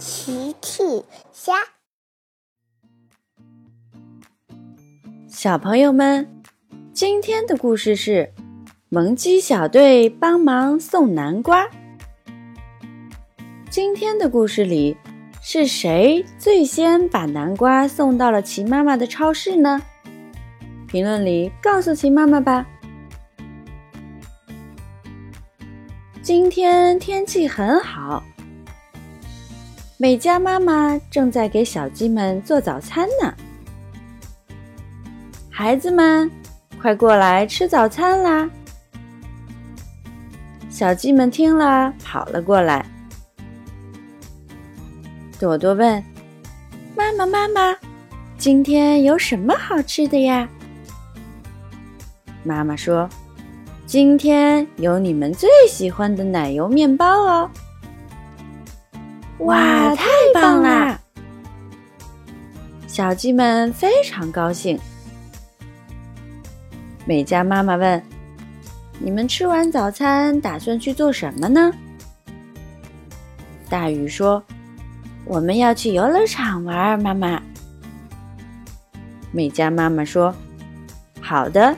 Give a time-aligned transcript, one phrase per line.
[0.00, 0.82] 奇趣
[1.30, 1.52] 虾，
[5.28, 6.26] 小朋友们，
[6.94, 8.32] 今天的故事是
[8.88, 11.68] 萌鸡小队帮忙送南瓜。
[13.68, 14.96] 今天的故事里，
[15.42, 19.82] 是谁最先把南瓜送到了奇妈妈的超市呢？
[20.88, 22.66] 评论里告诉奇妈妈吧。
[26.22, 28.24] 今天天气很好。
[30.02, 33.34] 美嘉妈妈正在给小鸡们做早餐呢。
[35.50, 36.30] 孩子们，
[36.80, 38.48] 快过来吃早餐啦！
[40.70, 42.82] 小鸡们听了，跑了过来。
[45.38, 46.02] 朵朵问
[46.96, 47.76] ：“妈妈，妈妈，
[48.38, 50.48] 今天有什么好吃的呀？”
[52.42, 53.06] 妈妈说
[53.84, 57.50] ：“今天有你们最喜欢的奶油面包哦。”
[59.40, 60.04] 哇，太
[60.34, 61.00] 棒了！
[62.86, 64.78] 小鸡们非常高兴。
[67.06, 68.02] 美嘉妈妈问
[69.00, 71.72] ：“你们吃完早餐打算去做什么呢？”
[73.70, 74.42] 大鱼说
[75.24, 77.40] ：“我们要去游乐场玩。”妈妈。
[79.32, 80.34] 美嘉妈妈说
[81.20, 81.76] ：“好的，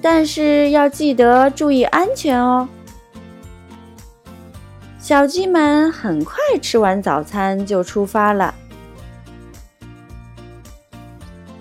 [0.00, 2.68] 但是要记得注意安全哦。”
[5.14, 8.52] 小鸡们很快吃完早餐就出发了。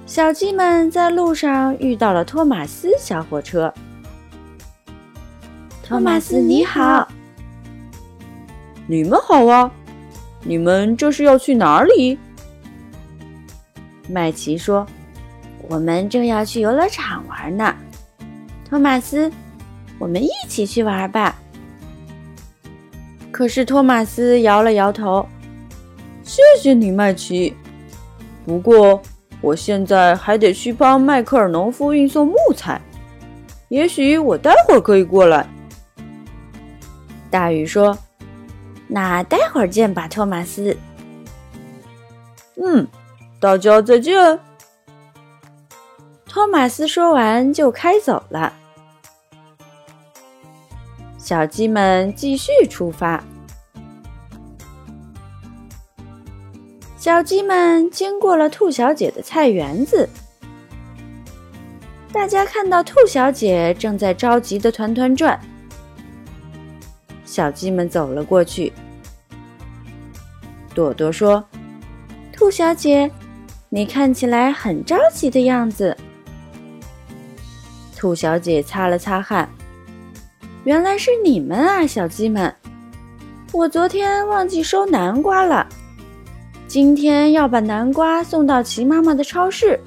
[0.07, 3.71] 小鸡们在路上遇到了托马斯小火车。
[5.83, 7.07] 托马斯，你好！
[8.87, 9.71] 你们好啊！
[10.41, 12.17] 你们这是要去哪里？
[14.09, 14.83] 麦奇说
[15.69, 17.75] ：“我们正要去游乐场玩呢。”
[18.67, 19.31] 托马斯，
[19.99, 21.35] 我们一起去玩吧。
[23.33, 25.27] 可是托马斯摇了摇头。
[26.23, 27.53] 谢谢你，麦奇。
[28.45, 29.01] 不过
[29.41, 32.79] 我现在还得去帮迈克尔农夫运送木材。
[33.69, 35.49] 也许我待会儿可以过来。
[37.31, 37.97] 大雨说
[38.87, 40.77] ：“那待会儿见吧，托马斯。”
[42.63, 42.87] 嗯，
[43.39, 44.39] 大家再见。
[46.27, 48.53] 托马斯说完就开走了。
[51.23, 53.23] 小鸡们继续出发。
[56.97, 60.09] 小鸡们经过了兔小姐的菜园子，
[62.11, 65.39] 大家看到兔小姐正在着急的团团转。
[67.23, 68.73] 小鸡们走了过去。
[70.75, 71.41] 朵朵说
[72.35, 73.09] ：“兔小姐，
[73.69, 75.95] 你看起来很着急的样子。”
[77.95, 79.47] 兔小姐擦了擦汗。
[80.63, 82.53] 原来是你们啊，小鸡们！
[83.51, 85.67] 我昨天忘记收南瓜了，
[86.67, 89.77] 今天要把南瓜送到齐妈妈的超市。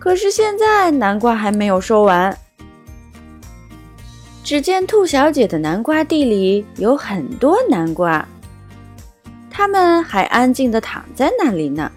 [0.00, 2.36] 可是现在南瓜还没有收完。
[4.42, 8.26] 只见兔小姐的南瓜地里有很多南瓜，
[9.48, 11.90] 它们还安静地躺在那里呢。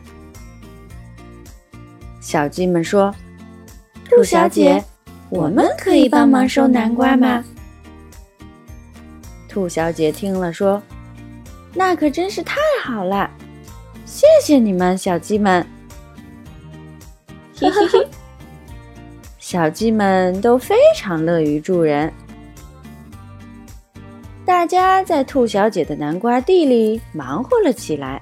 [2.22, 3.14] 小鸡们说
[4.08, 4.84] ：“兔小姐。”
[5.30, 7.44] 我们可以帮忙收南瓜吗？
[9.48, 10.82] 兔小姐听了说
[11.74, 13.30] ：“那可真是太好了，
[14.06, 15.66] 谢谢你们，小鸡们。”
[17.56, 18.08] 嘿嘿嘿，
[19.38, 22.12] 小鸡们都非常乐于助人。
[24.46, 28.22] 大家在兔小姐的南瓜地里忙活了起来。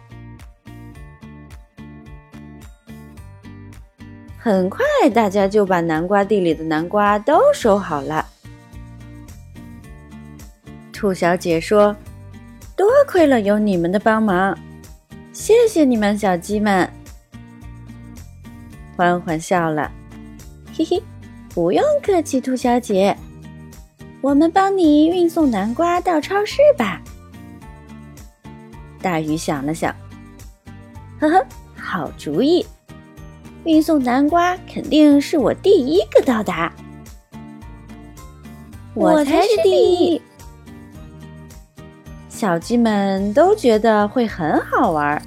[4.47, 8.25] 很快，大家就把南瓜地里的南瓜都收好了。
[10.93, 11.93] 兔小姐说
[12.73, 14.57] ：“多亏了有你们的帮忙，
[15.33, 16.89] 谢谢你们，小鸡们。”
[18.95, 19.91] 欢欢笑了，
[20.73, 21.03] 嘿嘿，
[21.53, 23.17] 不用客气，兔小姐，
[24.21, 27.01] 我们帮你运送南瓜到超市吧。
[29.01, 29.93] 大鱼想了想，
[31.19, 31.45] 呵呵，
[31.75, 32.65] 好主意。
[33.67, 36.71] 运送南瓜肯定是我第一个到达，
[38.93, 40.21] 我才是第一。
[42.29, 45.21] 小鸡们都觉得会很好玩。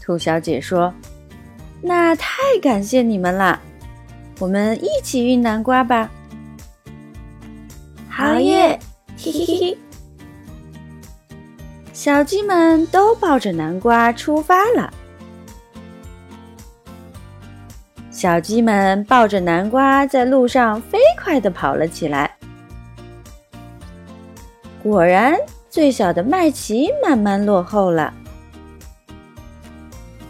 [0.00, 0.94] 兔小姐说
[1.82, 3.58] ：“那太感谢你们了，
[4.38, 6.08] 我们一起运南瓜吧。”
[8.08, 8.78] 好耶！
[9.18, 9.78] 嘿嘿嘿。
[11.92, 14.92] 小鸡们都抱着南瓜出发了。
[18.22, 22.30] 小鸡们抱着南瓜在路上飞快地跑了起来。
[24.80, 25.36] 果然，
[25.68, 28.14] 最小的麦琪慢慢落后了。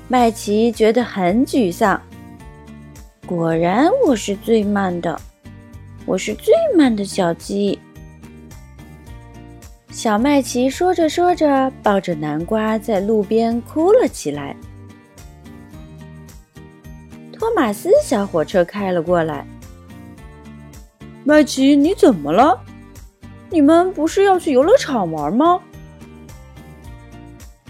[0.08, 2.00] 麦琪觉得很沮丧。
[3.26, 5.20] 果然，我是最慢的，
[6.06, 7.78] 我是最慢的小鸡。
[9.90, 14.56] 小麦琪说着说着，抱着南瓜在路边哭了起来。
[17.52, 19.46] 托马斯小火车开了过来。
[21.22, 22.58] 麦琪，你怎么了？
[23.50, 25.60] 你们不是要去游乐场玩吗？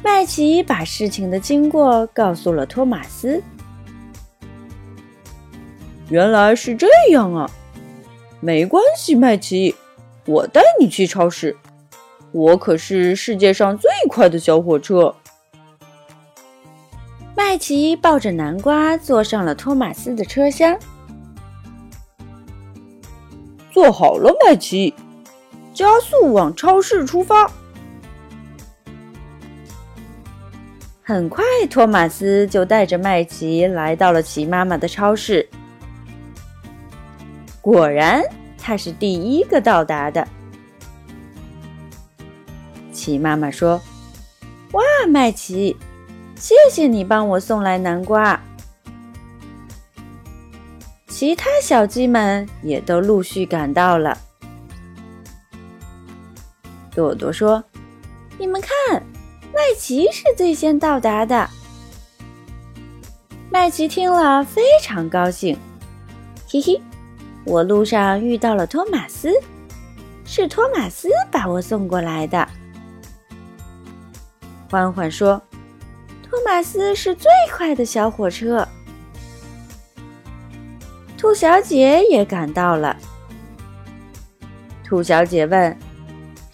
[0.01, 3.43] 麦琪把事情的经过告诉了托马斯。
[6.09, 7.51] 原来是这样啊！
[8.39, 9.75] 没关系，麦琪，
[10.27, 11.57] 我带你去超市。
[12.31, 15.13] 我可是世界上最快的小火车。
[17.63, 20.77] 麦琪抱着南瓜坐上了托马斯的车厢。
[23.71, 24.93] 坐好了，麦琪，
[25.73, 27.49] 加速往超市出发。
[31.05, 35.49] 很快，托马斯就带着麦琪来到了奇妈妈的超市。
[37.61, 38.25] 果然，
[38.59, 40.27] 他是第一个到达的。
[42.91, 43.81] 奇妈妈说
[44.75, 45.77] ：“哇，麦琪，
[46.43, 48.39] 谢谢你帮我送来南瓜。”
[51.07, 54.19] 其他小鸡们也都陆续赶到了。
[56.93, 57.63] 朵朵说
[58.39, 59.01] ：“你们看。”
[59.55, 61.49] 麦琪是最先到达的。
[63.51, 65.57] 麦琪听了非常高兴，
[66.49, 66.81] 嘿嘿，
[67.45, 69.31] 我路上遇到了托马斯，
[70.25, 72.49] 是托马斯把我送过来的。
[74.71, 75.41] 欢欢说
[76.45, 78.67] ：“马斯是最快的小火车。”
[81.19, 82.97] 兔小姐也赶到了。
[84.85, 85.77] 兔小姐问。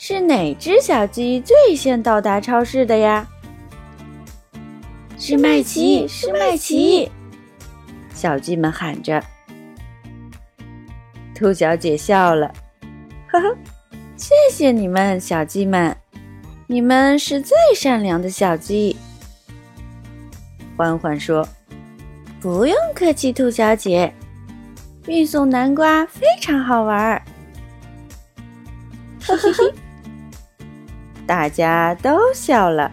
[0.00, 3.26] 是哪只小鸡最先到达超市的呀？
[5.18, 7.10] 是麦琪，是麦琪！
[8.14, 9.20] 小鸡们喊着。
[11.34, 12.54] 兔小姐笑了，
[13.26, 13.56] 呵呵，
[14.16, 15.96] 谢谢你们，小鸡们，
[16.68, 18.96] 你们是最善良的小鸡。
[20.78, 21.46] 欢欢说
[22.40, 24.14] ：“不用客气，兔小姐，
[25.08, 27.22] 运送南瓜非常好玩。”儿。”
[29.20, 29.74] 嘿嘿嘿。
[31.26, 32.92] 大家都笑了。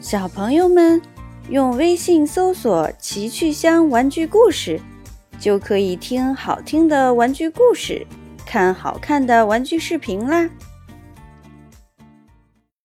[0.00, 1.02] 小朋友们，
[1.50, 4.80] 用微信搜索“奇趣箱玩具故事”，
[5.38, 8.06] 就可以听好听的玩具故事，
[8.46, 10.48] 看好看的玩具视频啦。